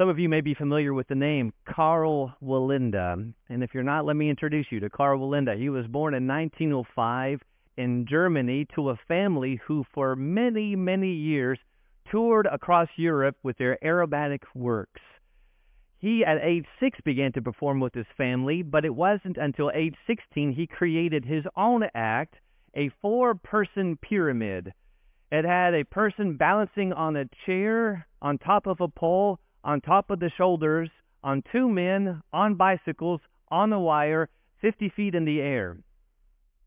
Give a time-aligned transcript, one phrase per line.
[0.00, 3.32] Some of you may be familiar with the name Karl Wallenda.
[3.48, 5.58] And if you're not, let me introduce you to Karl Wallenda.
[5.58, 7.40] He was born in 1905
[7.76, 11.58] in Germany to a family who for many, many years
[12.12, 15.00] toured across Europe with their aerobatic works.
[15.98, 19.96] He, at age six, began to perform with his family, but it wasn't until age
[20.06, 22.36] 16 he created his own act,
[22.76, 24.72] a four-person pyramid.
[25.32, 30.08] It had a person balancing on a chair, on top of a pole, on top
[30.08, 30.88] of the shoulders,
[31.22, 33.20] on two men, on bicycles,
[33.50, 34.30] on a wire,
[34.62, 35.76] 50 feet in the air.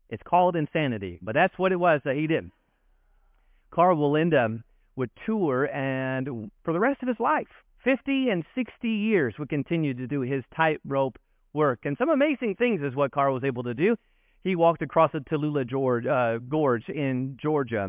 [0.08, 2.48] It's called insanity, but that's what it was that he did.
[3.72, 4.62] Karl Wallenda
[4.94, 7.48] would tour and for the rest of his life,
[7.82, 11.18] 50 and 60 years would continue to do his tightrope
[11.52, 11.80] work.
[11.82, 13.96] And some amazing things is what Karl was able to do.
[14.44, 15.66] He walked across the Tallulah
[16.06, 17.88] uh, Gorge in Georgia.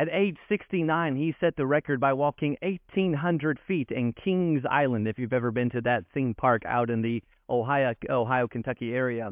[0.00, 5.18] At age 69, he set the record by walking 1,800 feet in Kings Island, if
[5.18, 9.30] you've ever been to that theme park out in the Ohio, Ohio, Kentucky area.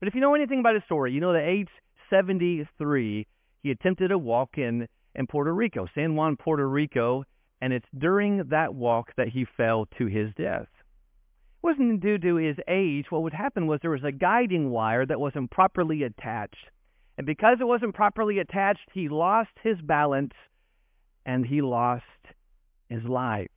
[0.00, 1.70] But if you know anything about his story, you know that age
[2.10, 3.26] 73,
[3.62, 7.24] he attempted a walk in, in Puerto Rico, San Juan, Puerto Rico,
[7.62, 10.68] and it's during that walk that he fell to his death.
[10.68, 13.06] It wasn't due to his age.
[13.08, 16.68] What would happen was there was a guiding wire that wasn't properly attached.
[17.18, 20.32] And because it wasn't properly attached, he lost his balance
[21.26, 22.04] and he lost
[22.88, 23.48] his life.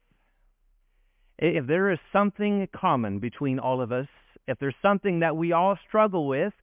[1.38, 4.08] If there is something common between all of us,
[4.48, 6.54] if there's something that we all struggle with,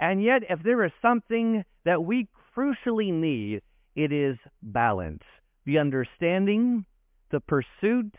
[0.00, 3.62] and yet if there is something that we crucially need,
[3.94, 5.22] it is balance.
[5.64, 6.84] The understanding,
[7.30, 8.14] the pursuit,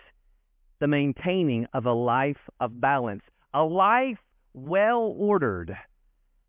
[0.79, 3.23] the maintaining of a life of balance.
[3.53, 4.17] A life
[4.53, 5.75] well ordered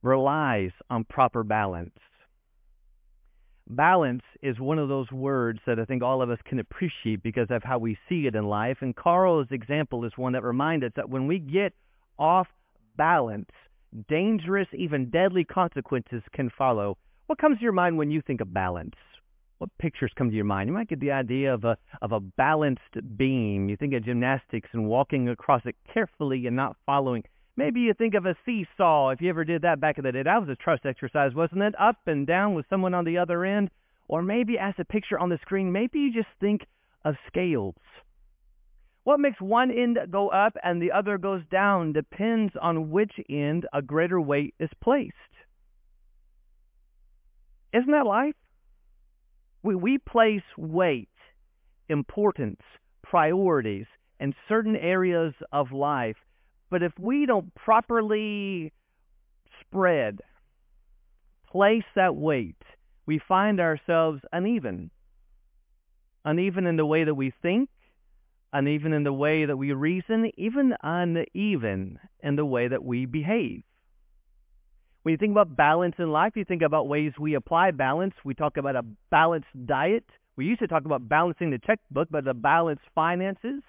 [0.05, 1.98] relies on proper balance.
[3.66, 7.48] Balance is one of those words that I think all of us can appreciate because
[7.48, 8.78] of how we see it in life.
[8.83, 11.72] And Karl's example is one that reminds us that when we get
[12.19, 12.46] off
[12.96, 13.48] balance,
[14.08, 16.98] dangerous, even deadly consequences can follow.
[17.27, 18.96] What comes to your mind when you think of balance?
[19.58, 20.68] What pictures come to your mind?
[20.68, 23.70] You might get the idea of a of a balanced beam.
[23.70, 27.24] You think of gymnastics and walking across it carefully and not following.
[27.57, 29.11] Maybe you think of a seesaw.
[29.11, 31.63] If you ever did that back in the day, that was a trust exercise, wasn't
[31.63, 31.75] it?
[31.79, 33.70] Up and down with someone on the other end.
[34.09, 36.67] Or maybe as a picture on the screen, maybe you just think
[37.05, 37.77] of scales.
[39.05, 43.67] What makes one end go up and the other goes down depends on which end
[43.73, 45.13] a greater weight is placed.
[47.73, 48.35] Isn't that life?
[49.63, 51.09] We, we place weight,
[51.89, 52.61] importance,
[53.03, 53.86] priorities
[54.21, 56.17] in certain areas of life,
[56.70, 58.73] but if we don't properly
[59.61, 60.20] spread,
[61.51, 62.63] place that weight,
[63.07, 64.91] we find ourselves uneven.
[66.24, 67.69] Uneven in the way that we think,
[68.53, 73.63] uneven in the way that we reason, even uneven in the way that we behave.
[75.03, 78.14] When you think about balance in life, you think about ways we apply balance.
[78.24, 80.05] We talk about a balanced diet.
[80.36, 83.63] We used to talk about balancing the checkbook, but the balanced finances.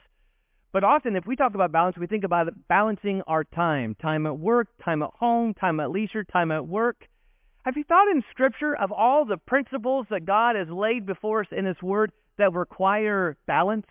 [0.76, 4.38] But often, if we talk about balance, we think about balancing our time time at
[4.38, 7.08] work, time at home, time at leisure, time at work.
[7.64, 11.48] Have you thought in Scripture of all the principles that God has laid before us
[11.50, 13.88] in His Word that require balance?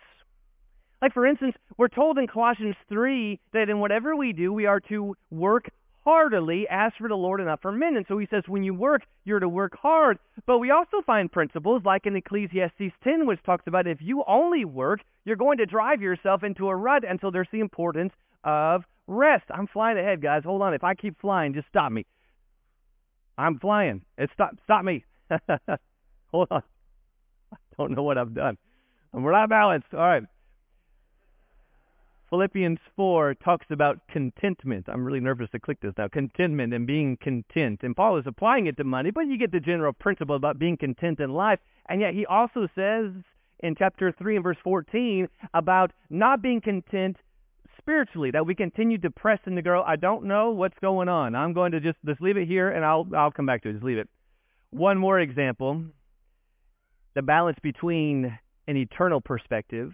[1.01, 4.79] Like, for instance, we're told in Colossians 3 that in whatever we do, we are
[4.81, 5.71] to work
[6.05, 7.97] heartily as for the Lord and not for men.
[7.97, 10.19] And so he says, when you work, you're to work hard.
[10.45, 14.65] But we also find principles like in Ecclesiastes 10, which talks about if you only
[14.65, 17.03] work, you're going to drive yourself into a rut.
[17.07, 18.13] And so there's the importance
[18.43, 19.45] of rest.
[19.49, 20.43] I'm flying ahead, guys.
[20.45, 20.75] Hold on.
[20.75, 22.05] If I keep flying, just stop me.
[23.37, 24.01] I'm flying.
[24.17, 25.03] It stop stop me.
[26.31, 26.63] Hold on.
[27.51, 28.57] I don't know what I've done.
[29.11, 29.87] We're not balanced.
[29.93, 30.23] All right.
[32.35, 34.89] Philippians 4 talks about contentment.
[34.89, 36.09] I'm really nervous to click this now.
[36.09, 37.79] Contentment and being content.
[37.81, 40.75] And Paul is applying it to money, but you get the general principle about being
[40.75, 41.59] content in life.
[41.87, 43.11] And yet he also says
[43.59, 47.15] in chapter 3 and verse 14 about not being content
[47.77, 49.81] spiritually, that we continue to press and to grow.
[49.81, 51.35] I don't know what's going on.
[51.35, 53.73] I'm going to just, just leave it here and I'll, I'll come back to it.
[53.73, 54.09] Just leave it.
[54.71, 55.85] One more example.
[57.13, 59.93] The balance between an eternal perspective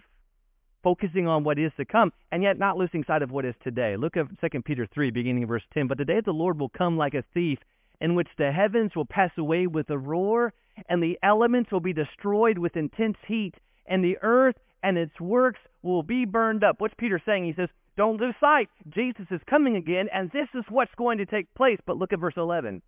[0.82, 3.96] focusing on what is to come, and yet not losing sight of what is today.
[3.96, 5.86] Look at 2 Peter 3, beginning of verse 10.
[5.86, 7.58] But the day of the Lord will come like a thief,
[8.00, 10.52] in which the heavens will pass away with a roar,
[10.88, 13.54] and the elements will be destroyed with intense heat,
[13.86, 16.80] and the earth and its works will be burned up.
[16.80, 17.44] What's Peter saying?
[17.44, 18.68] He says, don't lose sight.
[18.88, 21.78] Jesus is coming again, and this is what's going to take place.
[21.86, 22.82] But look at verse 11.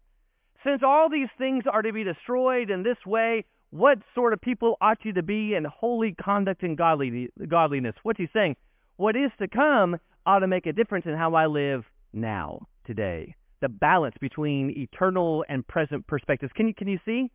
[0.64, 4.76] Since all these things are to be destroyed in this way, what sort of people
[4.80, 7.94] ought you to be in holy conduct and godliness?
[8.04, 8.54] What's he saying?
[8.96, 13.34] what is to come ought to make a difference in how I live now, today.
[13.60, 16.52] The balance between eternal and present perspectives.
[16.54, 17.30] Can you, can you see?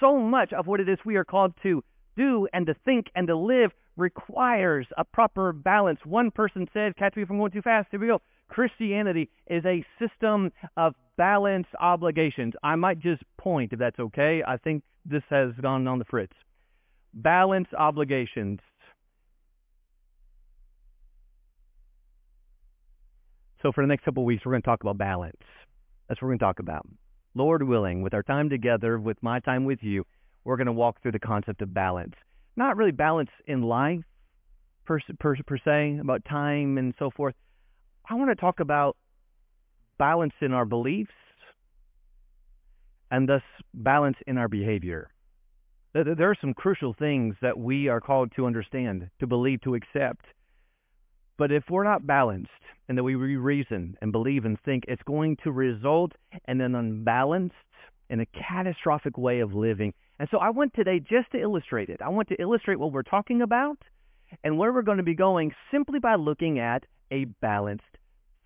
[0.00, 1.84] So much of what it is we are called to
[2.16, 6.00] do and to think and to live requires a proper balance.
[6.04, 8.22] One person said, catch me if I'm going too fast, here we go.
[8.48, 12.54] Christianity is a system of balance obligations.
[12.62, 14.42] I might just point, if that's okay.
[14.46, 16.32] I think this has gone on the fritz.
[17.12, 18.60] Balance obligations.
[23.62, 25.36] So for the next couple of weeks, we're going to talk about balance.
[26.08, 26.86] That's what we're going to talk about.
[27.34, 30.04] Lord willing, with our time together, with my time with you,
[30.44, 32.14] we're going to walk through the concept of balance.
[32.56, 34.04] Not really balance in life,
[34.84, 37.34] per, per, per se, about time and so forth.
[38.08, 38.96] I want to talk about
[39.98, 41.12] balance in our beliefs
[43.10, 43.42] and thus
[43.72, 45.10] balance in our behavior.
[45.92, 50.24] There are some crucial things that we are called to understand, to believe, to accept.
[51.38, 52.50] But if we're not balanced
[52.88, 56.12] and that we reason and believe and think, it's going to result
[56.48, 57.54] in an unbalanced
[58.10, 59.94] and a catastrophic way of living.
[60.18, 62.00] And so I want today just to illustrate it.
[62.02, 63.78] I want to illustrate what we're talking about
[64.42, 67.84] and where we're going to be going simply by looking at a balanced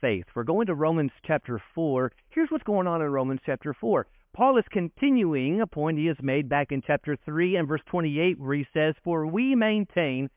[0.00, 0.24] faith.
[0.34, 2.12] We're going to Romans chapter 4.
[2.28, 4.06] Here's what's going on in Romans chapter 4.
[4.34, 8.38] Paul is continuing a point he has made back in chapter 3 and verse 28
[8.38, 10.30] where he says, For we maintain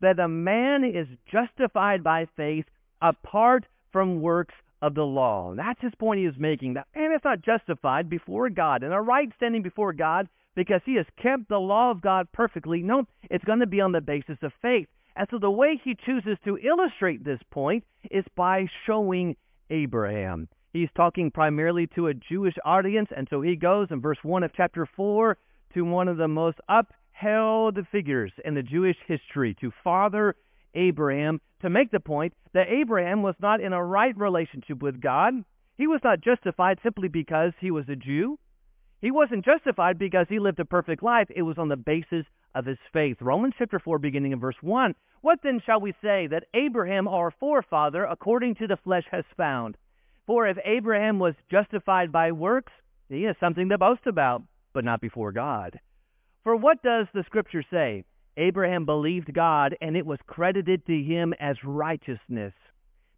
[0.00, 2.66] that a man is justified by faith
[3.02, 5.54] apart from works of the law.
[5.56, 6.74] That's his point he is making.
[6.74, 10.94] That man is not justified before God in a right standing before God because he
[10.96, 12.82] has kept the law of God perfectly.
[12.82, 14.88] No, it's going to be on the basis of faith.
[15.16, 19.36] And so the way he chooses to illustrate this point is by showing
[19.70, 20.48] Abraham.
[20.72, 24.52] He's talking primarily to a Jewish audience, and so he goes in verse 1 of
[24.54, 25.38] chapter 4
[25.74, 30.36] to one of the most upheld figures in the Jewish history to Father
[30.74, 35.34] Abraham to make the point that Abraham was not in a right relationship with God.
[35.76, 38.38] He was not justified simply because he was a Jew.
[39.00, 41.28] He wasn't justified because he lived a perfect life.
[41.34, 43.16] It was on the basis of his faith.
[43.22, 44.94] Romans chapter 4, beginning in verse 1.
[45.22, 49.76] What then shall we say that Abraham, our forefather, according to the flesh, has found?
[50.28, 52.74] For if Abraham was justified by works,
[53.08, 54.42] he has something to boast about,
[54.74, 55.80] but not before God.
[56.44, 58.04] For what does the scripture say?
[58.36, 62.52] Abraham believed God, and it was credited to him as righteousness.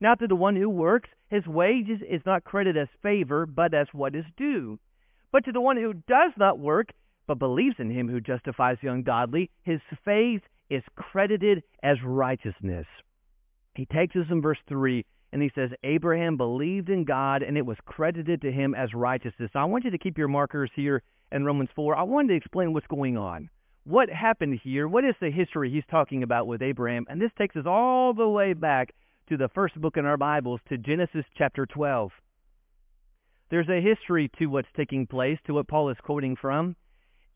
[0.01, 3.89] Now to the one who works, his wages is not credited as favor, but as
[3.91, 4.79] what is due.
[5.33, 6.91] But to the one who does not work,
[7.27, 12.87] but believes in him who justifies the ungodly, his faith is credited as righteousness.
[13.75, 17.67] He takes us in verse 3 and he says, Abraham believed in God and it
[17.67, 19.51] was credited to him as righteousness.
[19.55, 22.73] I want you to keep your markers here in Romans 4, I wanted to explain
[22.73, 23.51] what's going on.
[23.85, 24.89] What happened here?
[24.89, 27.07] What is the history he's talking about with Abraham?
[27.09, 28.95] And this takes us all the way back
[29.29, 32.11] to the first book in our Bibles, to Genesis chapter 12.
[33.51, 36.77] There's a history to what's taking place, to what Paul is quoting from.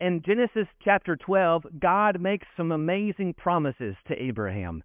[0.00, 4.82] In Genesis chapter 12, God makes some amazing promises to Abraham.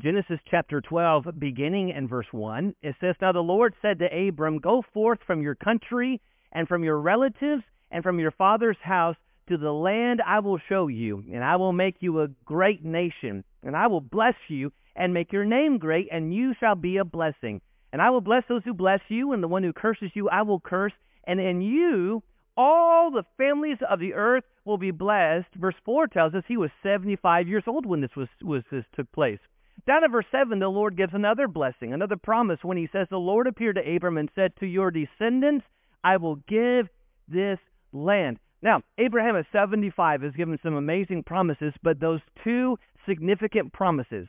[0.00, 4.60] Genesis chapter 12, beginning in verse 1, it says, Now the Lord said to Abram,
[4.60, 6.20] Go forth from your country
[6.52, 9.16] and from your relatives and from your father's house
[9.48, 13.42] to the land I will show you, and I will make you a great nation,
[13.64, 17.04] and I will bless you and make your name great, and you shall be a
[17.04, 17.60] blessing.
[17.92, 20.42] And I will bless those who bless you, and the one who curses you I
[20.42, 20.92] will curse,
[21.24, 22.22] and in you
[22.56, 25.48] all the families of the earth will be blessed.
[25.56, 29.10] Verse 4 tells us he was 75 years old when this was, was this took
[29.10, 29.40] place.
[29.86, 33.16] Down in verse 7, the Lord gives another blessing, another promise when he says, The
[33.16, 35.64] Lord appeared to Abram and said, To your descendants
[36.02, 36.88] I will give
[37.28, 37.58] this
[37.92, 38.38] land.
[38.60, 44.26] Now, Abraham at 75 is given some amazing promises, but those two significant promises,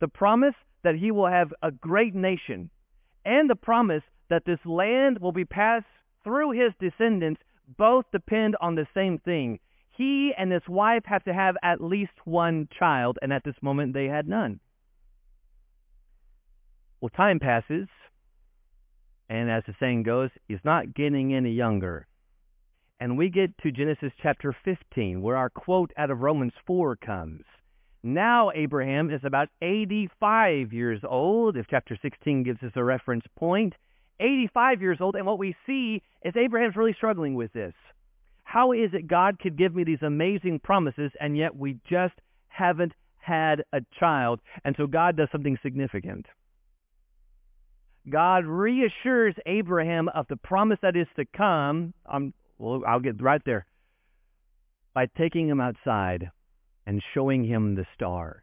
[0.00, 2.70] the promise that he will have a great nation
[3.24, 5.86] and the promise that this land will be passed
[6.24, 7.40] through his descendants,
[7.76, 9.58] both depend on the same thing.
[10.00, 13.92] He and his wife have to have at least one child, and at this moment
[13.92, 14.58] they had none.
[17.02, 17.86] Well, time passes,
[19.28, 22.06] and as the saying goes, he's not getting any younger.
[22.98, 27.44] And we get to Genesis chapter 15, where our quote out of Romans 4 comes.
[28.02, 33.74] Now Abraham is about 85 years old, if chapter 16 gives us a reference point.
[34.18, 37.74] 85 years old, and what we see is Abraham's really struggling with this.
[38.52, 42.14] How is it God could give me these amazing promises, and yet we just
[42.48, 44.40] haven't had a child?
[44.64, 46.26] And so God does something significant.
[48.08, 51.94] God reassures Abraham of the promise that is to come.
[52.58, 53.66] Well, I'll get right there.
[54.94, 56.28] By taking him outside
[56.88, 58.42] and showing him the stars.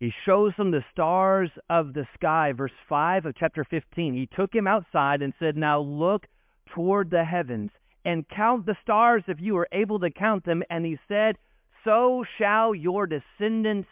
[0.00, 4.14] He shows him the stars of the sky, verse 5 of chapter 15.
[4.14, 6.26] He took him outside and said, Now look
[6.74, 7.70] toward the heavens
[8.08, 10.62] and count the stars if you are able to count them.
[10.70, 11.36] And he said,
[11.84, 13.88] So shall your descendants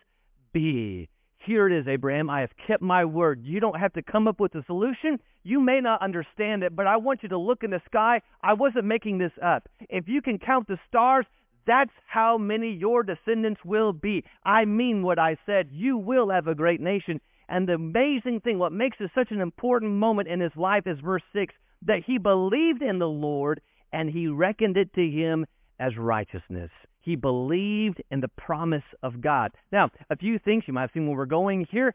[0.54, 1.11] be.
[1.44, 2.30] Here it is, Abraham.
[2.30, 3.42] I have kept my word.
[3.44, 5.18] You don't have to come up with a solution.
[5.44, 8.23] You may not understand it, but I want you to look in the sky.
[8.42, 9.68] I wasn't making this up.
[9.90, 11.26] If you can count the stars,
[11.66, 14.25] that's how many your descendants will be.
[14.46, 15.68] I mean what I said.
[15.70, 17.20] You will have a great nation.
[17.50, 20.99] And the amazing thing, what makes this such an important moment in his life is
[21.00, 23.61] verse 6 that he believed in the Lord
[23.92, 25.46] and he reckoned it to him
[25.78, 26.70] as righteousness.
[27.00, 29.52] He believed in the promise of God.
[29.70, 31.94] Now, a few things you might have seen where we're going here.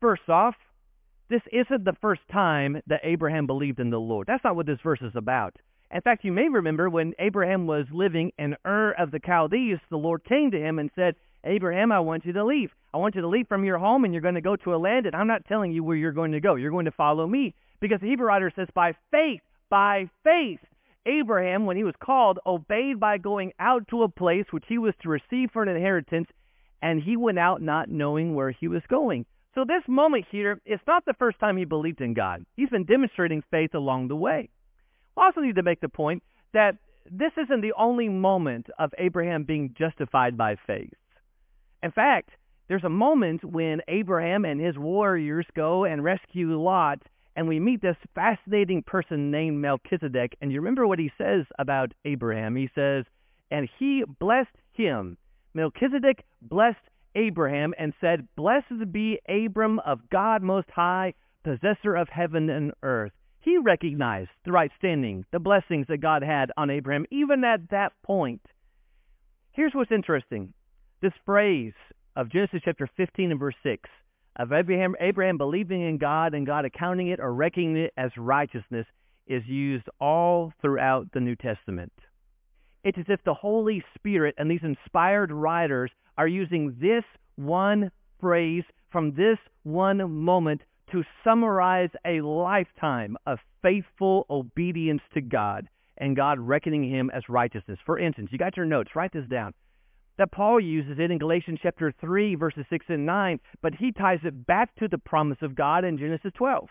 [0.00, 0.54] First off,
[1.28, 4.26] this isn't the first time that Abraham believed in the Lord.
[4.26, 5.56] That's not what this verse is about.
[5.92, 9.96] In fact, you may remember when Abraham was living in Ur of the Chaldees, the
[9.96, 12.70] Lord came to him and said, Abraham, I want you to leave.
[12.92, 14.76] I want you to leave from your home and you're going to go to a
[14.76, 16.56] land, and I'm not telling you where you're going to go.
[16.56, 17.54] You're going to follow me.
[17.80, 20.60] Because the Hebrew writer says, by faith, by faith,
[21.06, 24.94] Abraham, when he was called, obeyed by going out to a place which he was
[25.02, 26.28] to receive for an inheritance,
[26.82, 29.24] and he went out not knowing where he was going.
[29.54, 32.44] So this moment here, it's not the first time he believed in God.
[32.56, 34.50] He's been demonstrating faith along the way.
[35.16, 36.22] We also need to make the point
[36.52, 36.76] that
[37.10, 40.92] this isn't the only moment of Abraham being justified by faith.
[41.82, 42.30] In fact,
[42.68, 47.00] there's a moment when Abraham and his warriors go and rescue Lot
[47.36, 50.36] and we meet this fascinating person named Melchizedek.
[50.40, 52.56] And you remember what he says about Abraham?
[52.56, 53.04] He says,
[53.50, 55.18] and he blessed him.
[55.54, 56.78] Melchizedek blessed
[57.14, 61.14] Abraham and said, Blessed be Abram of God Most High,
[61.44, 63.12] possessor of heaven and earth.
[63.40, 67.92] He recognized the right standing, the blessings that God had on Abraham, even at that
[68.02, 68.42] point.
[69.52, 70.52] Here's what's interesting.
[71.00, 71.74] This phrase
[72.16, 73.88] of Genesis chapter 15 and verse 6
[74.36, 78.86] of Abraham, Abraham believing in God and God accounting it or reckoning it as righteousness
[79.26, 81.92] is used all throughout the New Testament.
[82.84, 87.02] It's as if the Holy Spirit and these inspired writers are using this
[87.34, 87.90] one
[88.20, 90.62] phrase from this one moment
[90.92, 97.78] to summarize a lifetime of faithful obedience to God and God reckoning him as righteousness.
[97.84, 99.52] For instance, you got your notes, write this down
[100.18, 104.20] that Paul uses it in Galatians chapter 3, verses 6 and 9, but he ties
[104.24, 106.68] it back to the promise of God in Genesis 12.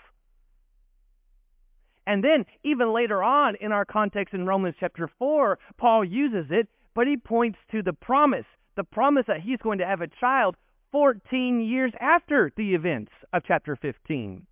[2.08, 6.68] And then, even later on in our context in Romans chapter 4, Paul uses it,
[6.94, 10.56] but he points to the promise, the promise that he's going to have a child
[10.92, 14.46] 14 years after the events of chapter 15.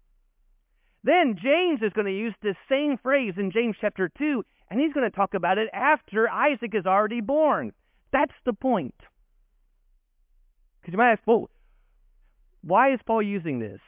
[1.04, 4.94] Then James is going to use this same phrase in James chapter 2, and he's
[4.94, 7.74] going to talk about it after Isaac is already born.
[8.14, 8.96] That's the point.
[10.80, 11.50] Because you might ask, well,
[12.62, 13.82] why is Paul using this?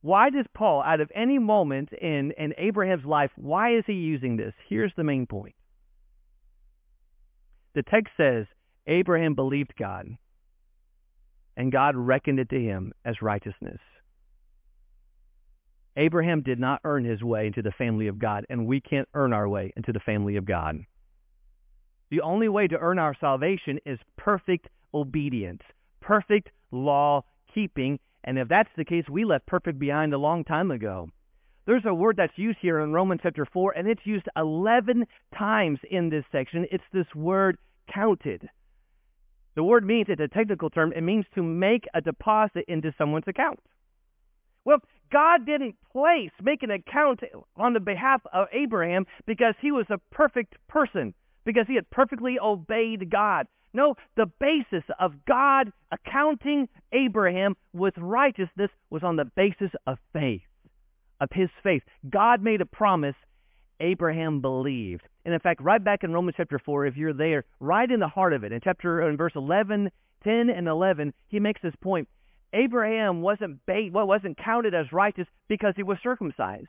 [0.00, 4.36] Why does Paul, out of any moment in, in Abraham's life, why is he using
[4.36, 4.54] this?
[4.68, 5.54] Here's the main point.
[7.74, 8.46] The text says,
[8.86, 10.06] Abraham believed God,
[11.56, 13.80] and God reckoned it to him as righteousness.
[15.96, 19.32] Abraham did not earn his way into the family of God, and we can't earn
[19.32, 20.78] our way into the family of God.
[22.10, 25.62] The only way to earn our salvation is perfect obedience,
[26.00, 27.98] perfect law keeping.
[28.22, 31.08] And if that's the case, we left perfect behind a long time ago.
[31.66, 35.04] There's a word that's used here in Romans chapter 4, and it's used 11
[35.36, 36.66] times in this section.
[36.70, 37.58] It's this word
[37.92, 38.48] counted.
[39.56, 43.26] The word means, it's a technical term, it means to make a deposit into someone's
[43.26, 43.58] account.
[44.64, 44.78] Well,
[45.10, 47.20] God didn't place, make an account
[47.56, 51.14] on the behalf of Abraham because he was a perfect person
[51.46, 53.46] because he had perfectly obeyed God.
[53.72, 60.42] No, the basis of God accounting Abraham with righteousness was on the basis of faith,
[61.20, 61.82] of his faith.
[62.10, 63.16] God made a promise.
[63.80, 65.06] Abraham believed.
[65.24, 68.08] And in fact, right back in Romans chapter 4, if you're there, right in the
[68.08, 69.90] heart of it, in chapter uh, in verse 11,
[70.24, 72.08] 10 and 11, he makes this point.
[72.54, 76.68] Abraham wasn't bait, well, wasn't counted as righteous because he was circumcised.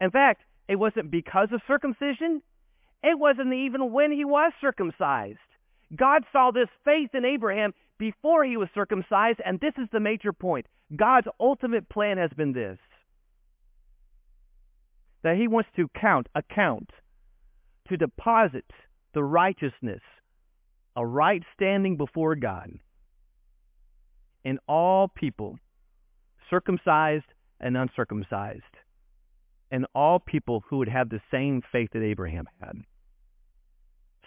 [0.00, 2.42] In fact, it wasn't because of circumcision.
[3.02, 5.38] It wasn't even when he was circumcised.
[5.94, 10.32] God saw this faith in Abraham before he was circumcised, and this is the major
[10.32, 10.66] point.
[10.94, 12.78] God's ultimate plan has been this
[15.22, 16.90] that he wants to count, account,
[17.88, 18.64] to deposit
[19.14, 20.00] the righteousness,
[20.96, 22.72] a right standing before God
[24.44, 25.58] in all people,
[26.50, 27.26] circumcised
[27.60, 28.62] and uncircumcised,
[29.70, 32.82] and all people who would have the same faith that Abraham had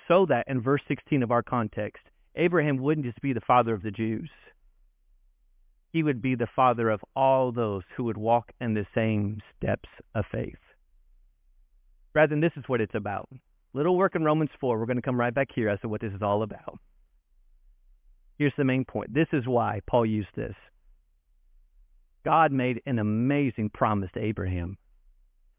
[0.08, 2.04] so that in verse 16 of our context,
[2.36, 4.30] Abraham wouldn't just be the father of the Jews,
[5.96, 9.88] he would be the father of all those who would walk in the same steps
[10.14, 10.58] of faith.
[12.12, 13.30] Brethren, this is what it's about.
[13.74, 14.78] Little work in Romans 4.
[14.78, 16.80] We're going to come right back here as to what this is all about.
[18.38, 19.14] Here's the main point.
[19.14, 20.56] This is why Paul used this.
[22.26, 24.78] God made an amazing promise to Abraham.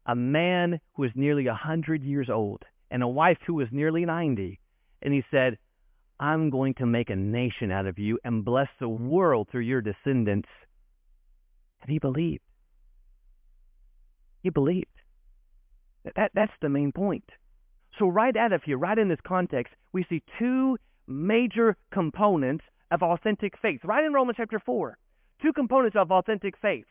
[0.05, 4.05] A man who was nearly a 100 years old and a wife who was nearly
[4.05, 4.59] 90.
[5.01, 5.57] And he said,
[6.19, 9.81] I'm going to make a nation out of you and bless the world through your
[9.81, 10.49] descendants.
[11.81, 12.41] And he believed.
[14.41, 14.87] He believed.
[16.15, 17.25] That, that's the main point.
[17.99, 20.77] So right out of here, right in this context, we see two
[21.07, 23.81] major components of authentic faith.
[23.83, 24.97] Right in Romans chapter 4.
[25.41, 26.85] Two components of authentic faith.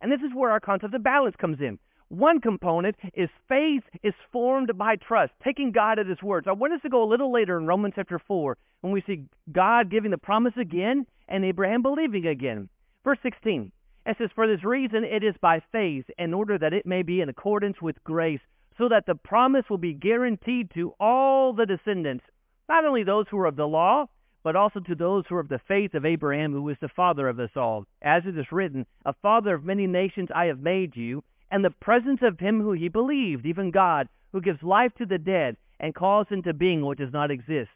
[0.00, 1.78] And this is where our concept of balance comes in.
[2.12, 6.46] One component is faith is formed by trust, taking God at His words.
[6.46, 9.24] I want us to go a little later in Romans chapter 4 when we see
[9.50, 12.68] God giving the promise again and Abraham believing again.
[13.02, 13.72] Verse 16,
[14.04, 17.22] it says, For this reason it is by faith, in order that it may be
[17.22, 18.42] in accordance with grace,
[18.76, 22.26] so that the promise will be guaranteed to all the descendants,
[22.68, 24.04] not only those who are of the law,
[24.42, 27.26] but also to those who are of the faith of Abraham, who is the father
[27.26, 27.86] of us all.
[28.02, 31.70] As it is written, A father of many nations I have made you, and the
[31.70, 35.94] presence of him who he believed, even God, who gives life to the dead and
[35.94, 37.68] calls into being what does not exist.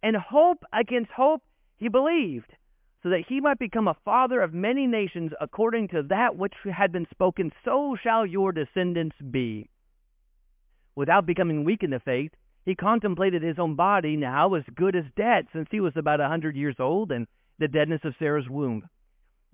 [0.00, 1.42] And hope against hope
[1.76, 2.52] he believed,
[3.02, 6.92] so that he might become a father of many nations according to that which had
[6.92, 9.68] been spoken, so shall your descendants be.
[10.94, 12.30] Without becoming weak in the faith,
[12.64, 16.28] he contemplated his own body now as good as dead, since he was about a
[16.28, 17.26] hundred years old and
[17.58, 18.88] the deadness of Sarah's womb.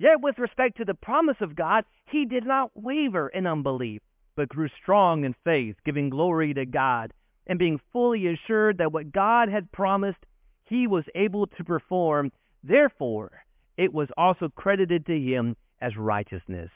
[0.03, 4.03] Yet with respect to the promise of God, he did not waver in unbelief,
[4.35, 7.13] but grew strong in faith, giving glory to God,
[7.47, 10.19] and being fully assured that what God had promised,
[10.65, 12.33] he was able to perform.
[12.65, 13.45] Therefore,
[13.77, 16.73] it was also credited to him as righteousness.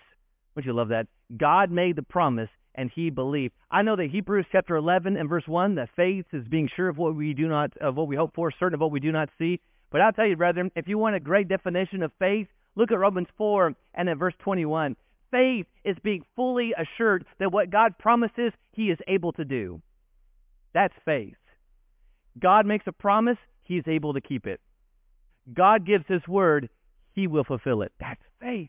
[0.55, 1.09] Would you love that?
[1.37, 3.55] God made the promise, and he believed.
[3.73, 6.97] I know that Hebrews chapter 11 and verse 1, that faith is being sure of
[6.97, 9.31] what we do not, of what we hope for, certain of what we do not
[9.37, 9.59] see.
[9.91, 12.99] But I'll tell you, brethren, if you want a great definition of faith, Look at
[12.99, 14.97] Romans 4 and at verse 21.
[15.31, 19.83] Faith is being fully assured that what God promises, he is able to do.
[20.73, 21.35] That's faith.
[22.39, 24.61] God makes a promise, he is able to keep it.
[25.53, 26.69] God gives his word,
[27.15, 27.93] he will fulfill it.
[27.99, 28.69] That's faith.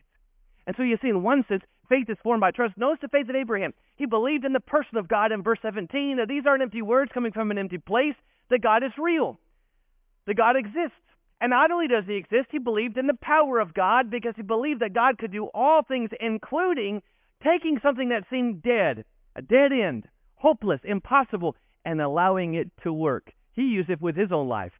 [0.66, 2.76] And so you see, in one sense, faith is formed by trust.
[2.76, 3.74] Notice the faith of Abraham.
[3.96, 6.16] He believed in the person of God in verse 17.
[6.16, 8.14] Now, these aren't empty words coming from an empty place.
[8.50, 9.38] That God is real.
[10.26, 10.96] That God exists.
[11.40, 14.42] And not only does he exist, he believed in the power of God because he
[14.42, 17.02] believed that God could do all things, including
[17.42, 19.04] taking something that seemed dead,
[19.36, 23.32] a dead end, hopeless, impossible, and allowing it to work.
[23.52, 24.72] He used it with his own life.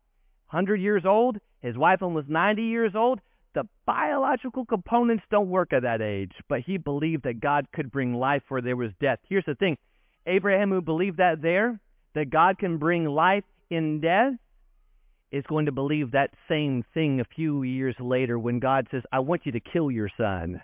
[0.50, 3.20] 100 years old, his wife almost 90 years old.
[3.54, 8.14] The biological components don't work at that age, but he believed that God could bring
[8.14, 9.18] life where there was death.
[9.28, 9.76] Here's the thing
[10.26, 11.80] Abraham, who believed that there,
[12.14, 14.34] that God can bring life in death,
[15.30, 19.20] is going to believe that same thing a few years later when God says, I
[19.20, 20.62] want you to kill your son.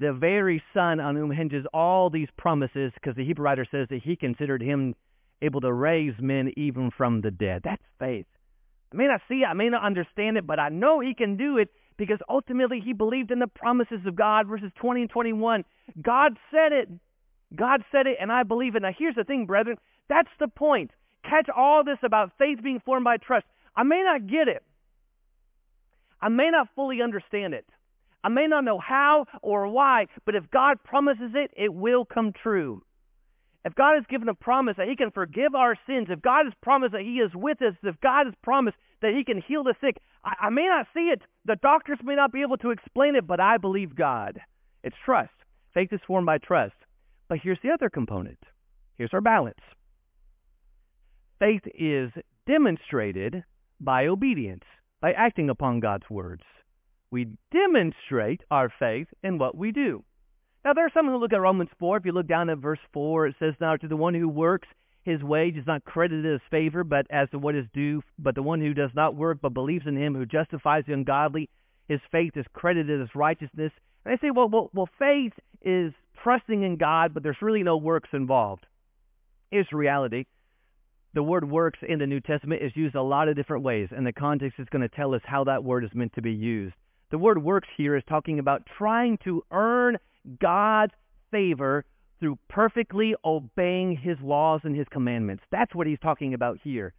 [0.00, 4.02] The very son on whom hinges all these promises, because the Hebrew writer says that
[4.02, 4.94] he considered him
[5.42, 7.62] able to raise men even from the dead.
[7.64, 8.26] That's faith.
[8.92, 11.36] I may not see it, I may not understand it, but I know he can
[11.36, 11.68] do it
[11.98, 14.46] because ultimately he believed in the promises of God.
[14.46, 15.64] Verses 20 and 21.
[16.00, 16.88] God said it.
[17.54, 18.82] God said it, and I believe it.
[18.82, 19.78] Now, here's the thing, brethren.
[20.08, 20.92] That's the point.
[21.24, 23.46] Catch all this about faith being formed by trust.
[23.78, 24.64] I may not get it.
[26.20, 27.64] I may not fully understand it.
[28.24, 32.32] I may not know how or why, but if God promises it, it will come
[32.32, 32.82] true.
[33.64, 36.54] If God has given a promise that He can forgive our sins, if God has
[36.60, 39.76] promised that He is with us, if God has promised that He can heal the
[39.80, 41.22] sick, I, I may not see it.
[41.44, 44.40] The doctors may not be able to explain it, but I believe God.
[44.82, 45.30] It's trust.
[45.72, 46.74] Faith is formed by trust.
[47.28, 48.42] But here's the other component.
[48.96, 49.60] Here's our balance.
[51.38, 52.10] Faith is
[52.48, 53.44] demonstrated
[53.80, 54.64] by obedience,
[55.00, 56.42] by acting upon God's words.
[57.10, 60.04] We demonstrate our faith in what we do.
[60.64, 61.98] Now, there are some who look at Romans 4.
[61.98, 64.68] If you look down at verse 4, it says, Now to the one who works,
[65.02, 68.02] his wage is not credited as favor, but as to what is due.
[68.18, 71.48] But the one who does not work, but believes in him who justifies the ungodly,
[71.88, 73.72] his faith is credited as righteousness.
[74.04, 77.78] And they say, well, well, well, faith is trusting in God, but there's really no
[77.78, 78.66] works involved.
[79.50, 80.26] Here's reality
[81.14, 84.06] the word works in the New Testament is used a lot of different ways, and
[84.06, 86.74] the context is going to tell us how that word is meant to be used.
[87.10, 89.96] The word works here is talking about trying to earn
[90.40, 90.92] God's
[91.30, 91.84] favor
[92.20, 95.44] through perfectly obeying his laws and his commandments.
[95.50, 96.92] That's what he's talking about here.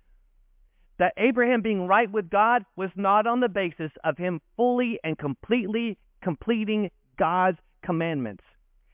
[0.97, 5.17] That Abraham being right with God was not on the basis of him fully and
[5.17, 8.43] completely completing God's commandments.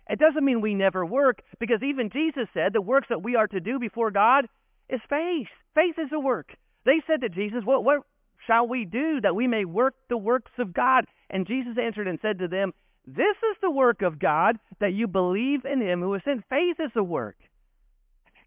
[0.10, 3.48] It doesn't mean we never work, because even Jesus said the works that we are
[3.48, 4.48] to do before God
[4.90, 5.48] is faith.
[5.74, 6.56] Faith is a work.
[6.86, 8.02] They said to Jesus, what, what
[8.46, 11.06] shall we do that we may work the works of God?
[11.30, 12.74] And Jesus answered and said to them,
[13.06, 16.44] This is the work of God, that you believe in him who sent.
[16.50, 17.38] Faith is a work.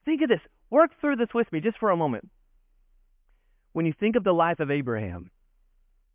[0.05, 0.41] Think of this.
[0.71, 2.29] Work through this with me just for a moment.
[3.73, 5.31] When you think of the life of Abraham,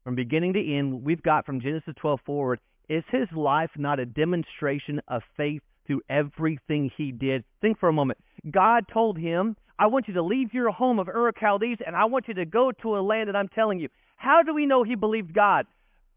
[0.04, 2.60] from beginning to end, we've got from Genesis 12 forward,
[2.90, 7.44] is his life not a demonstration of faith through everything he did?
[7.62, 8.20] Think for a moment.
[8.50, 11.96] God told him, I want you to leave your home of Ur of Chaldees and
[11.96, 13.90] I want you to go to a land that I'm telling you.
[14.16, 15.66] How do we know he believed God?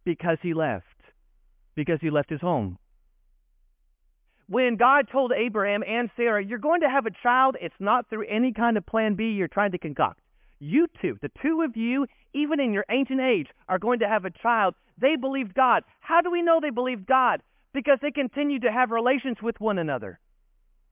[0.05, 0.85] Because he left.
[1.75, 2.79] Because he left his home.
[4.49, 8.27] When God told Abraham and Sarah, you're going to have a child, it's not through
[8.29, 10.21] any kind of plan B you're trying to concoct.
[10.61, 14.25] You two, the two of you, even in your ancient age, are going to have
[14.25, 14.75] a child.
[14.99, 15.83] They believed God.
[16.01, 17.43] How do we know they believed God?
[17.75, 20.21] Because they continued to have relations with one another.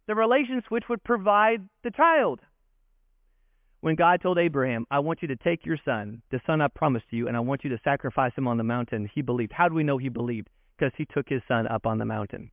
[0.07, 2.41] The relations which would provide the child.
[3.85, 7.05] When God told Abraham, I want you to take your son, the son I promised
[7.11, 9.53] to you, and I want you to sacrifice him on the mountain, he believed.
[9.53, 10.49] How do we know he believed?
[10.75, 12.51] Because he took his son up on the mountain.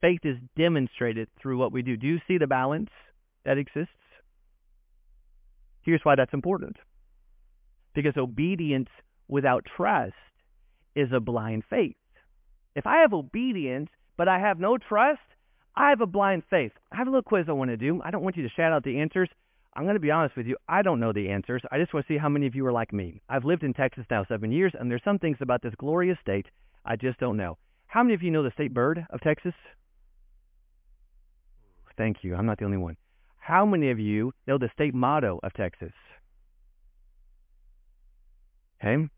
[0.00, 1.96] Faith is demonstrated through what we do.
[1.96, 2.90] Do you see the balance
[3.44, 3.90] that exists?
[5.82, 6.76] Here's why that's important.
[7.92, 8.90] Because obedience
[9.26, 10.14] without trust
[10.94, 11.96] is a blind faith.
[12.76, 15.18] If I have obedience, but I have no trust,
[15.76, 16.72] I have a blind faith.
[16.92, 18.00] I have a little quiz I want to do.
[18.04, 19.28] I don't want you to shout out the answers.
[19.76, 20.56] I'm going to be honest with you.
[20.68, 21.62] I don't know the answers.
[21.72, 23.20] I just want to see how many of you are like me.
[23.28, 26.46] I've lived in Texas now seven years, and there's some things about this glorious state
[26.84, 27.58] I just don't know.
[27.86, 29.54] How many of you know the state bird of Texas?
[31.96, 32.34] Thank you.
[32.34, 32.96] I'm not the only one.
[33.38, 35.92] How many of you know the state motto of Texas?
[38.82, 39.08] Okay.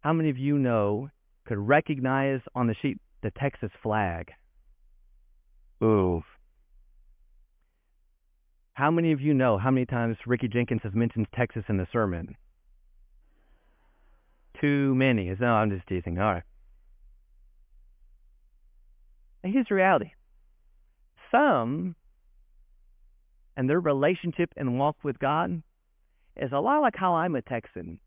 [0.00, 1.10] How many of you know,
[1.46, 4.32] could recognize on the sheet the Texas flag?
[5.84, 6.22] Ooh.
[8.72, 11.86] How many of you know how many times Ricky Jenkins has mentioned Texas in the
[11.92, 12.36] sermon?
[14.60, 15.32] Too many.
[15.38, 16.18] No, I'm just teasing.
[16.18, 16.42] All right.
[19.42, 20.12] And here's the reality.
[21.30, 21.94] Some
[23.56, 25.62] and their relationship and walk with God
[26.36, 28.00] is a lot like how I'm a Texan.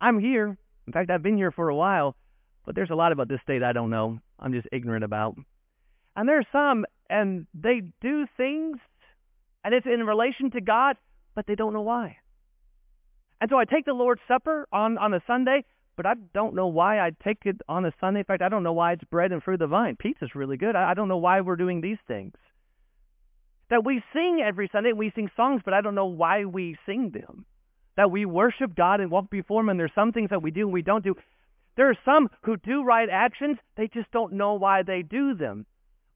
[0.00, 0.58] I'm here.
[0.86, 2.16] In fact, I've been here for a while,
[2.66, 4.18] but there's a lot about this state I don't know.
[4.38, 5.36] I'm just ignorant about.
[6.16, 8.78] And there's some, and they do things,
[9.64, 10.96] and it's in relation to God,
[11.34, 12.16] but they don't know why.
[13.40, 15.64] And so I take the Lord's Supper on, on a Sunday,
[15.96, 18.20] but I don't know why I take it on a Sunday.
[18.20, 19.96] In fact, I don't know why it's bread and fruit of the vine.
[19.96, 20.76] Pizza's really good.
[20.76, 22.34] I, I don't know why we're doing these things
[23.70, 24.92] that we sing every Sunday.
[24.92, 27.46] We sing songs, but I don't know why we sing them.
[27.96, 30.62] That we worship God and walk before Him, and there's some things that we do
[30.62, 31.14] and we don't do.
[31.76, 35.66] There are some who do right actions, they just don't know why they do them.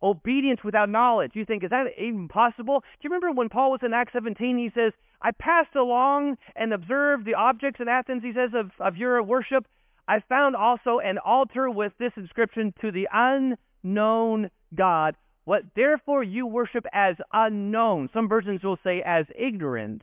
[0.05, 1.33] Obedience without knowledge.
[1.35, 2.81] You think, is that even possible?
[2.81, 4.59] Do you remember when Paul was in Acts 17?
[4.59, 8.97] He says, I passed along and observed the objects in Athens, he says, of, of
[8.97, 9.67] your worship.
[10.07, 16.47] I found also an altar with this inscription to the unknown God what therefore you
[16.47, 20.03] worship as unknown, some versions will say as ignorance,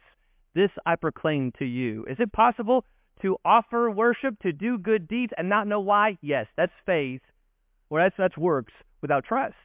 [0.54, 2.06] this I proclaim to you.
[2.10, 2.86] Is it possible
[3.22, 6.18] to offer worship, to do good deeds, and not know why?
[6.22, 7.22] Yes, that's faith.
[7.90, 9.56] Well, that's, that's works without trust.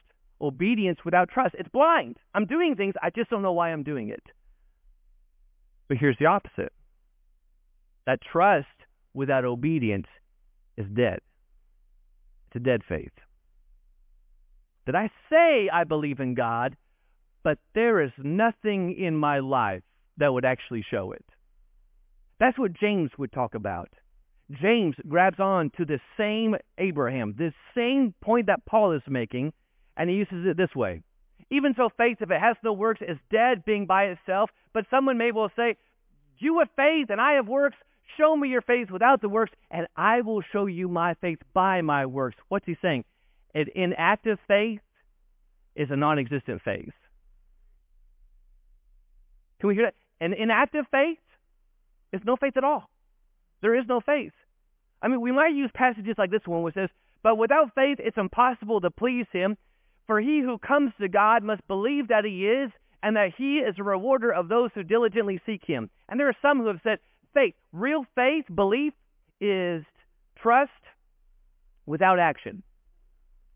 [0.41, 1.55] Obedience without trust.
[1.57, 2.17] It's blind.
[2.33, 4.23] I'm doing things, I just don't know why I'm doing it.
[5.87, 6.73] But here's the opposite.
[8.05, 8.67] That trust
[9.13, 10.07] without obedience
[10.77, 11.19] is dead.
[12.47, 13.11] It's a dead faith
[14.87, 16.75] that I say I believe in God,
[17.43, 19.83] but there is nothing in my life
[20.17, 21.25] that would actually show it.
[22.39, 23.89] That's what James would talk about.
[24.61, 29.51] James grabs on to the same Abraham, this same point that Paul is making,
[29.97, 31.01] and he uses it this way.
[31.49, 34.49] Even so, faith, if it has no works, is dead, being by itself.
[34.73, 35.77] But someone may well say,
[36.37, 37.77] You have faith, and I have works.
[38.17, 41.81] Show me your faith without the works, and I will show you my faith by
[41.81, 42.37] my works.
[42.47, 43.03] What's he saying?
[43.53, 44.81] An inactive faith
[45.75, 46.93] is a non-existent faith.
[49.59, 49.95] Can we hear that?
[50.23, 51.17] An inactive faith
[52.11, 52.89] is no faith at all.
[53.61, 54.33] There is no faith.
[55.01, 56.89] I mean, we might use passages like this one which says,
[57.23, 59.57] But without faith it's impossible to please him,
[60.07, 62.71] for he who comes to God must believe that he is,
[63.03, 65.89] and that he is a rewarder of those who diligently seek him.
[66.09, 66.99] And there are some who have said,
[67.33, 68.93] faith, real faith, belief,
[69.39, 69.83] is
[70.41, 70.71] trust
[71.85, 72.63] without action.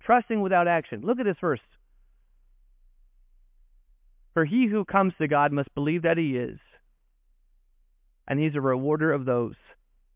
[0.04, 1.02] Trusting without action.
[1.02, 1.60] Look at this verse.
[4.34, 6.60] For he who comes to God must believe that he is,
[8.28, 9.56] and he's a rewarder of those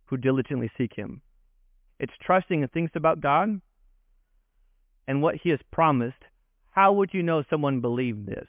[0.05, 1.21] who diligently seek him.
[1.99, 3.59] It's trusting in things about God
[5.07, 6.23] and what He has promised.
[6.71, 8.47] How would you know someone believed this?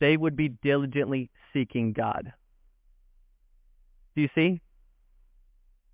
[0.00, 2.32] They would be diligently seeking God.
[4.16, 4.60] Do you see?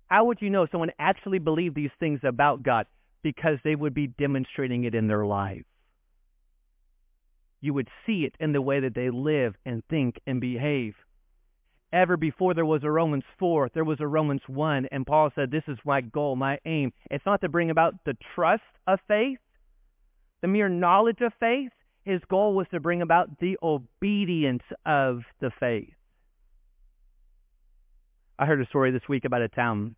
[0.07, 2.87] How would you know someone actually believed these things about God?
[3.21, 5.65] Because they would be demonstrating it in their life.
[7.59, 10.95] You would see it in the way that they live and think and behave.
[11.93, 15.51] Ever before there was a Romans 4, there was a Romans 1, and Paul said,
[15.51, 16.91] This is my goal, my aim.
[17.09, 19.39] It's not to bring about the trust of faith,
[20.41, 21.71] the mere knowledge of faith.
[22.03, 25.93] His goal was to bring about the obedience of the faith.
[28.39, 29.95] I heard a story this week about a town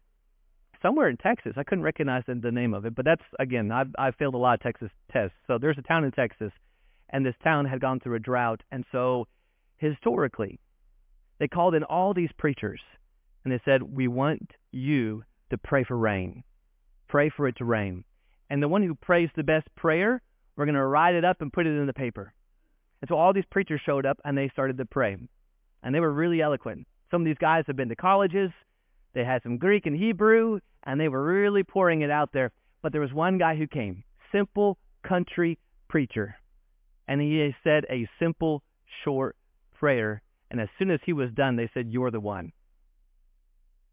[0.81, 1.53] somewhere in Texas.
[1.57, 4.53] I couldn't recognize the, name of it, but that's again, I've I've failed a lot
[4.53, 5.35] of Texas tests.
[5.47, 6.51] So there's a town in Texas,
[7.09, 9.27] and this town had gone through a drought, and so
[9.77, 10.59] historically,
[11.39, 12.81] they called in all these preachers,
[13.43, 16.43] and they said, "We want you to pray for rain,
[17.07, 18.03] pray for it to rain."
[18.49, 20.21] And the one who prays the best prayer,
[20.55, 22.33] we're going to write it up and put it in the paper.
[23.01, 25.17] And so all these preachers showed up and they started to pray,
[25.81, 26.87] and they were really eloquent.
[27.11, 28.51] Some of these guys have been to colleges.
[29.13, 32.51] They had some Greek and Hebrew, and they were really pouring it out there.
[32.81, 36.35] But there was one guy who came, simple country preacher,
[37.07, 38.63] and he said a simple,
[39.03, 39.35] short
[39.73, 40.21] prayer.
[40.51, 42.51] And as soon as he was done, they said, "You're the one."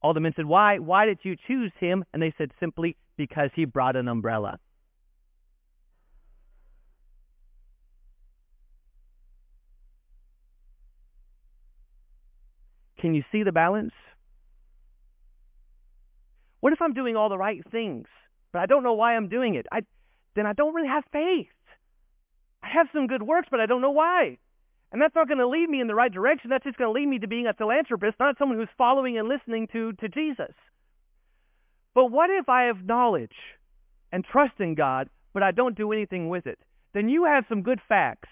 [0.02, 0.78] All the men said, "Why?
[0.78, 4.58] Why did you choose him?" And they said simply, "Because he brought an umbrella."
[12.98, 13.92] Can you see the balance?
[16.60, 18.08] What if I'm doing all the right things,
[18.52, 19.66] but I don't know why I'm doing it?
[19.70, 19.82] I,
[20.34, 21.46] then I don't really have faith.
[22.62, 24.38] I have some good works, but I don't know why.
[24.92, 26.50] And that's not going to lead me in the right direction.
[26.50, 29.28] That's just going to lead me to being a philanthropist, not someone who's following and
[29.28, 30.54] listening to, to Jesus.
[31.94, 33.34] But what if I have knowledge
[34.12, 36.58] and trust in God, but I don't do anything with it?
[36.94, 38.28] Then you have some good facts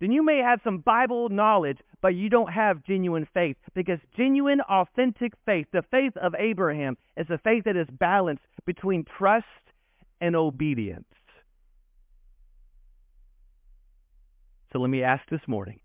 [0.00, 3.56] then you may have some Bible knowledge, but you don't have genuine faith.
[3.74, 9.04] Because genuine, authentic faith, the faith of Abraham, is a faith that is balanced between
[9.04, 9.46] trust
[10.20, 11.04] and obedience.
[14.72, 15.80] So let me ask this morning.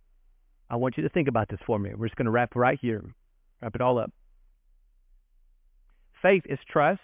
[0.69, 1.91] I want you to think about this for me.
[1.95, 3.03] We're just going to wrap right here,
[3.61, 4.11] wrap it all up.
[6.21, 7.01] Faith is trust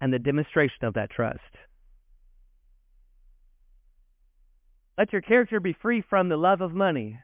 [0.00, 1.40] and the demonstration of that trust.
[4.96, 7.20] Let your character be free from the love of money,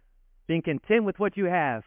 [0.46, 1.82] being content with what you have.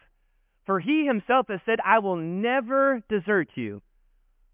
[0.66, 3.80] For he himself has said, I will never desert you,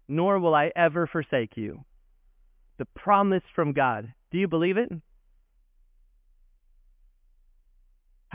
[0.07, 1.83] nor will I ever forsake you.
[2.77, 4.13] The promise from God.
[4.31, 4.89] Do you believe it?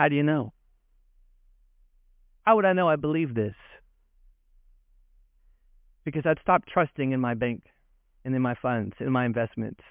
[0.01, 0.55] How do you know?
[2.43, 3.55] How would I know I believe this?
[6.05, 7.65] Because I'd stop trusting in my bank
[8.25, 9.83] and in my funds, in my investments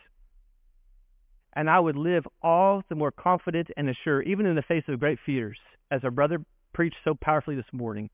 [1.54, 5.00] and I would live all the more confident and assured, even in the face of
[5.00, 5.58] great fears,
[5.92, 6.40] as our brother
[6.74, 8.10] preached so powerfully this morning,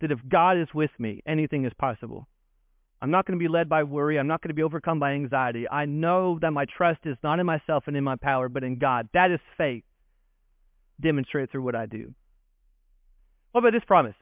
[0.00, 2.28] that if God is with me, anything is possible.
[3.00, 4.18] I'm not going to be led by worry.
[4.18, 5.68] I'm not going to be overcome by anxiety.
[5.68, 8.78] I know that my trust is not in myself and in my power, but in
[8.78, 9.08] God.
[9.14, 9.84] That is faith
[11.00, 12.14] demonstrated through what I do.
[13.52, 14.14] What about this promise?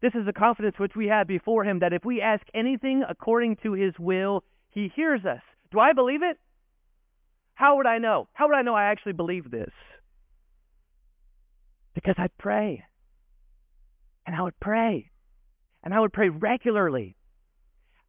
[0.00, 3.56] This is the confidence which we have before Him that if we ask anything according
[3.62, 5.42] to His will, He hears us.
[5.70, 6.38] Do I believe it?
[7.54, 8.28] How would I know?
[8.32, 9.70] How would I know I actually believe this?
[11.94, 12.84] Because I'd pray.
[14.26, 15.10] And I would pray.
[15.84, 17.16] And I would pray regularly.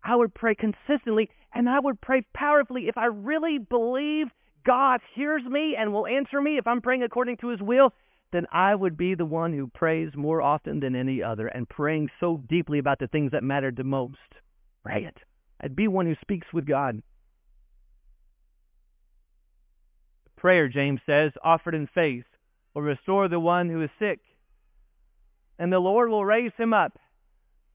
[0.03, 1.29] I would pray consistently.
[1.53, 2.87] And I would pray powerfully.
[2.87, 4.27] If I really believe
[4.65, 7.93] God hears me and will answer me if I'm praying according to his will,
[8.31, 12.09] then I would be the one who prays more often than any other and praying
[12.19, 14.17] so deeply about the things that matter the most.
[14.83, 15.17] Pray it.
[15.61, 17.01] I'd be one who speaks with God.
[20.43, 22.25] prayer, James says, offered in faith,
[22.73, 24.19] will restore the one who is sick.
[25.57, 26.99] And the Lord will raise him up.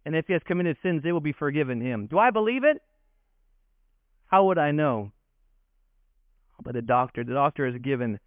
[0.04, 2.08] And if he has committed sins, they will be forgiven him.
[2.08, 2.82] Do I believe it?
[4.26, 5.12] How would I know?
[6.62, 8.18] But the doctor, the doctor has given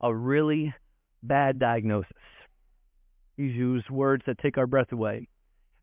[0.00, 0.74] a really
[1.22, 2.12] bad diagnosis.
[3.36, 5.28] He's used words that take our breath away.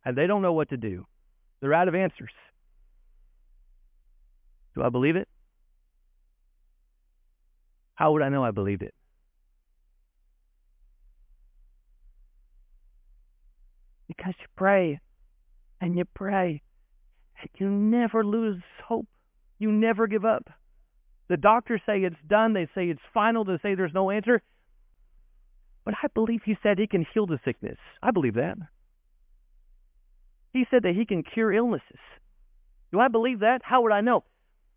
[0.05, 1.05] And they don't know what to do.
[1.59, 2.31] They're out of answers.
[4.75, 5.27] Do I believe it?
[7.95, 8.93] How would I know I believed it?
[14.07, 14.99] Because you pray
[15.81, 16.61] and you pray
[17.41, 19.07] and you never lose hope.
[19.57, 20.47] You never give up.
[21.29, 22.53] The doctors say it's done.
[22.53, 23.43] They say it's final.
[23.43, 24.41] They say there's no answer.
[25.83, 27.77] But I believe he said he can heal the sickness.
[28.01, 28.57] I believe that.
[30.53, 31.99] He said that he can cure illnesses.
[32.91, 33.61] Do I believe that?
[33.63, 34.23] How would I know?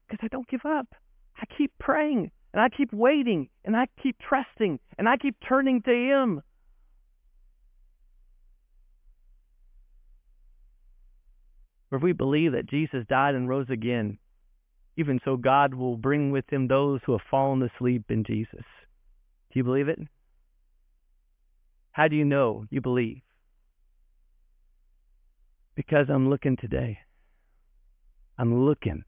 [0.09, 0.95] Because I don't give up.
[1.41, 5.83] I keep praying and I keep waiting and I keep trusting and I keep turning
[5.83, 6.43] to him.
[11.93, 14.19] If we believe that Jesus died and rose again,
[15.01, 18.65] even so God will bring with him those who have fallen asleep in Jesus.
[19.51, 19.99] Do you believe it?
[21.91, 23.23] How do you know you believe?
[25.75, 26.99] Because I'm looking today.
[28.39, 29.03] I'm looking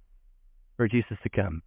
[0.77, 1.63] for Jesus to come.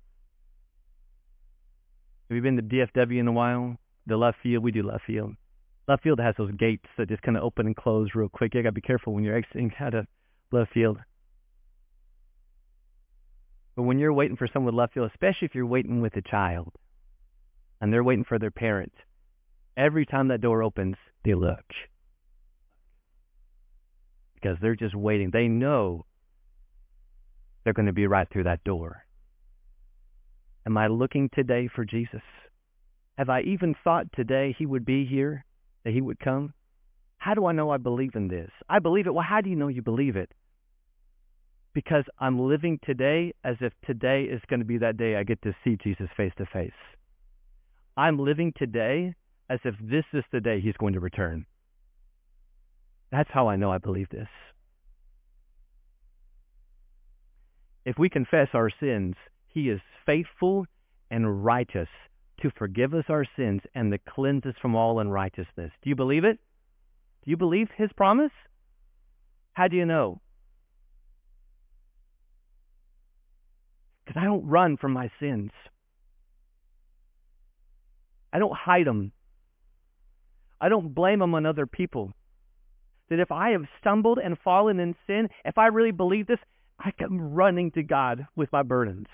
[2.28, 3.78] Have you been to DFW in a while?
[4.08, 5.36] The left field, we do left field.
[5.88, 8.56] Left field has those gates that just kind of open and close real quick.
[8.56, 10.08] You got to be careful when you're exiting out of
[10.52, 10.98] left field.
[13.76, 16.74] But when you're waiting for someone left field, especially if you're waiting with a child
[17.82, 18.94] and they're waiting for their parent,
[19.76, 21.66] every time that door opens, they look.
[24.36, 25.32] Because they're just waiting.
[25.32, 26.06] They know
[27.64, 29.04] they're going to be right through that door.
[30.66, 32.22] Am I looking today for Jesus?
[33.18, 35.46] Have I even thought today he would be here,
[35.84, 36.54] that he would come?
[37.18, 38.52] How do I know I believe in this?
[38.70, 39.14] I believe it.
[39.14, 40.32] Well, how do you know you believe it?
[41.76, 45.42] Because I'm living today as if today is going to be that day I get
[45.44, 46.72] to see Jesus face to face.
[47.98, 49.14] I'm living today
[49.50, 51.46] as if this is the day he's going to return.
[53.12, 54.30] That's how I know I believe this.
[57.86, 59.16] If we confess our sins,
[59.48, 60.66] he is faithful
[61.12, 61.90] and righteous
[62.42, 65.72] to forgive us our sins and to cleanse us from all unrighteousness.
[65.84, 66.40] Do you believe it?
[67.24, 68.32] Do you believe his promise?
[69.54, 70.22] How do you know?
[74.16, 75.52] Because I don't run from my sins.
[78.32, 79.12] I don't hide them.
[80.60, 82.12] I don't blame them on other people.
[83.10, 86.40] That if I have stumbled and fallen in sin, if I really believe this,
[86.80, 89.08] I come running to God with my burdens.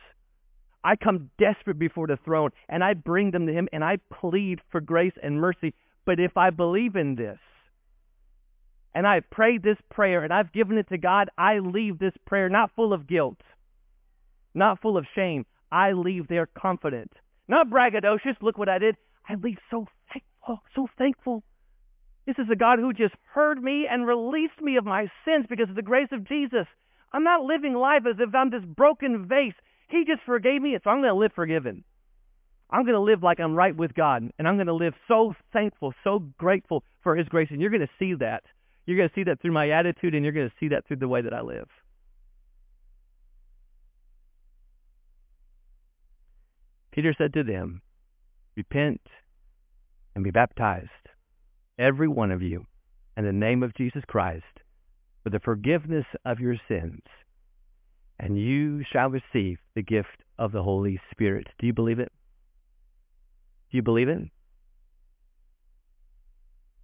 [0.84, 4.60] I come desperate before the throne and I bring them to Him and I plead
[4.72, 5.74] for grace and mercy.
[6.06, 7.38] But if I believe in this
[8.96, 12.50] and I've prayed this prayer and I've given it to God, I leave this prayer
[12.50, 13.38] not full of guilt
[14.54, 15.46] not full of shame.
[15.72, 17.12] I leave there confident.
[17.48, 18.98] Not braggadocious, look what I did.
[19.28, 21.44] I leave so thankful, so thankful.
[22.26, 25.70] This is a God who just heard me and released me of my sins because
[25.70, 26.68] of the grace of Jesus.
[27.12, 29.54] I'm not living life as if I'm this broken vase.
[29.90, 31.84] He just forgave me, so I'm going to live forgiven.
[32.70, 35.34] I'm going to live like I'm right with God, and I'm going to live so
[35.52, 37.50] thankful, so grateful for His grace.
[37.52, 38.44] And you're going to see that.
[38.86, 40.98] You're going to see that through my attitude, and you're going to see that through
[40.98, 41.68] the way that I live.
[46.92, 47.82] Peter said to them,
[48.56, 49.02] Repent
[50.14, 50.90] and be baptized,
[51.80, 52.66] every one of you,
[53.16, 54.44] in the name of Jesus Christ,
[55.24, 57.02] for the forgiveness of your sins,
[58.20, 61.48] and you shall receive the gift of the Holy Spirit.
[61.60, 62.12] Do you believe it?
[63.72, 64.20] Do you believe it?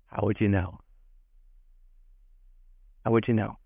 [0.07, 0.79] How would you know?
[3.03, 3.57] How would you know?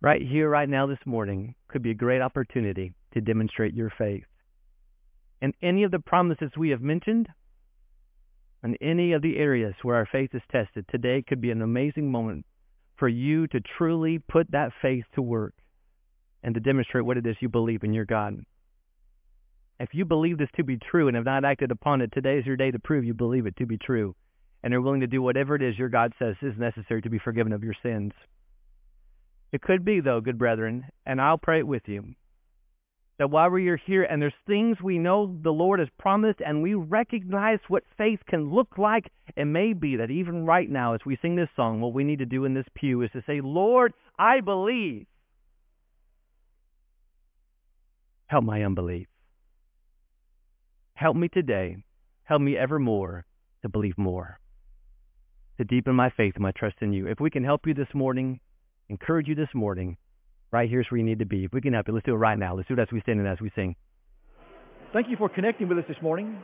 [0.00, 4.24] Right here, right now, this morning could be a great opportunity to demonstrate your faith.
[5.40, 7.28] And any of the promises we have mentioned,
[8.62, 12.10] and any of the areas where our faith is tested, today could be an amazing
[12.10, 12.44] moment
[12.96, 15.54] for you to truly put that faith to work
[16.42, 18.44] and to demonstrate what it is you believe in your God.
[19.78, 22.46] If you believe this to be true and have not acted upon it, today is
[22.46, 24.16] your day to prove you believe it to be true
[24.64, 27.20] and are willing to do whatever it is your God says is necessary to be
[27.20, 28.12] forgiven of your sins.
[29.52, 32.14] It could be, though, good brethren, and I'll pray it with you,
[33.18, 36.62] that while we are here and there's things we know the Lord has promised and
[36.62, 41.00] we recognize what faith can look like, it may be that even right now as
[41.06, 43.40] we sing this song, what we need to do in this pew is to say,
[43.42, 45.06] Lord, I believe.
[48.26, 49.08] Help my unbelief.
[50.94, 51.78] Help me today.
[52.24, 53.24] Help me evermore
[53.62, 54.38] to believe more,
[55.56, 57.06] to deepen my faith and my trust in you.
[57.06, 58.40] If we can help you this morning,
[58.88, 59.96] encourage you this morning,
[60.50, 61.44] right here's where you need to be.
[61.44, 62.56] If we can help you, let's do it right now.
[62.56, 63.76] Let's do it as we stand and as we sing.
[64.92, 66.38] Thank you for connecting with us this morning.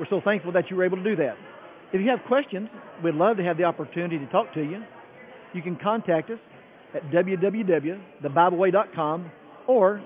[0.00, 1.36] We're so thankful that you were able to do that.
[1.92, 2.70] If you have questions,
[3.02, 4.82] we'd love to have the opportunity to talk to you.
[5.52, 6.38] You can contact us
[6.94, 9.30] at www.thebibleway.com
[9.68, 10.02] or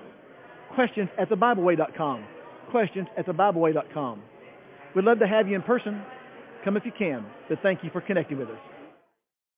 [0.75, 2.25] questions at thebibleway.com.
[2.69, 4.21] Questions at thebibleway.com.
[4.95, 6.01] We'd love to have you in person.
[6.63, 7.25] Come if you can.
[7.47, 8.57] But thank you for connecting with us.